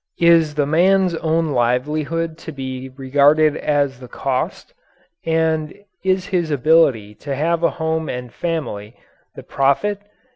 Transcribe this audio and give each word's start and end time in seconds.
Is 0.19 0.55
the 0.55 0.65
man's 0.65 1.13
own 1.17 1.51
livelihood 1.51 2.35
to 2.39 2.51
be 2.51 2.89
regarded 2.89 3.55
as 3.55 3.99
the 3.99 4.07
"cost"? 4.07 4.73
And 5.27 5.75
is 6.03 6.25
his 6.25 6.49
ability 6.49 7.13
to 7.21 7.35
have 7.35 7.61
a 7.61 7.69
home 7.77 8.09
and 8.09 8.33
family 8.33 8.95
the 9.35 9.43
"profit"? 9.43 10.01